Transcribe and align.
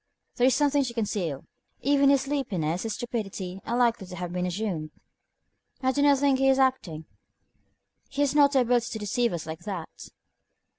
There 0.37 0.47
is 0.47 0.55
something 0.55 0.83
to 0.85 0.95
conceal. 0.95 1.45
Even 1.81 2.09
his 2.09 2.21
sleepiness, 2.21 2.81
his 2.81 2.93
stupidity, 2.93 3.59
are 3.67 3.77
likely 3.77 4.07
to 4.07 4.15
have 4.15 4.33
been 4.33 4.47
assumed." 4.47 4.89
"I 5.83 5.91
do 5.91 6.01
not 6.01 6.17
think 6.17 6.39
he 6.39 6.49
is 6.49 6.57
acting; 6.57 7.05
he 8.09 8.21
has 8.23 8.33
not 8.33 8.51
the 8.53 8.61
ability 8.61 8.87
to 8.93 8.97
deceive 8.97 9.31
us 9.31 9.45
like 9.45 9.59
that." 9.59 10.09